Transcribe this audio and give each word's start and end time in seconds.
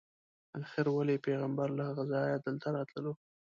آخر 0.61 0.85
ولې 0.91 1.23
پیغمبر 1.25 1.69
له 1.77 1.83
هغه 1.89 2.03
ځایه 2.13 2.35
دلته 2.45 2.67
راتللو. 2.77 3.13